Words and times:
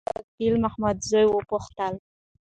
موږ 0.07 0.17
وکیل 0.27 0.55
محمدزی 0.63 1.23
وپوښتله. 1.27 1.99